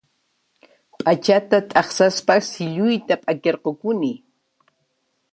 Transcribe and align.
P'achata 0.99 1.57
t'aqsaspa 1.69 2.35
silluyta 2.49 3.15
p'akirqukuni 3.23 4.13